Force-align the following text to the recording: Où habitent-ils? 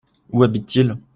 Où 0.31 0.41
habitent-ils? 0.43 0.97